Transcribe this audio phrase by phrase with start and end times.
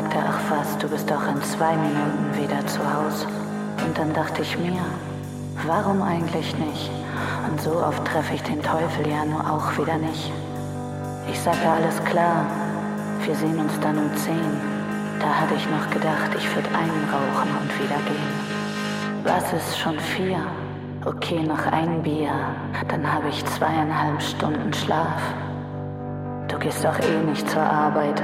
[0.00, 3.26] sagte, ach was, du bist doch in zwei Minuten wieder zu Hause.
[3.84, 4.80] Und dann dachte ich mir,
[5.66, 6.90] warum eigentlich nicht?
[7.50, 10.30] Und so oft treffe ich den Teufel ja nur auch wieder nicht.
[11.28, 12.46] Ich sagte, alles klar,
[13.24, 14.52] wir sehen uns dann um zehn.
[15.18, 18.34] Da hatte ich noch gedacht, ich würde einen rauchen und wieder gehen.
[19.24, 20.38] Was ist schon vier?
[21.06, 22.30] Okay, noch ein Bier,
[22.86, 25.20] dann habe ich zweieinhalb Stunden Schlaf.
[26.46, 28.22] Du gehst doch eh nicht zur Arbeit.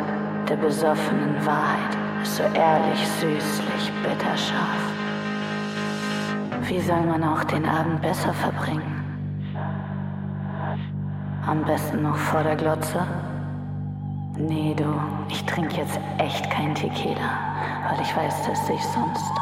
[0.49, 4.93] Der besoffenen Wahrheit ist so ehrlich, süßlich, bitterscharf.
[6.69, 9.03] Wie soll man auch den Abend besser verbringen?
[11.47, 13.07] Am besten noch vor der Glotze?
[14.37, 14.85] Nee, du,
[15.31, 17.39] ich trinke jetzt echt kein Tequila,
[17.89, 19.33] weil ich weiß, dass ich sonst.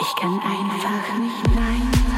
[0.00, 2.17] Ich kann einfach nicht Nein sagen.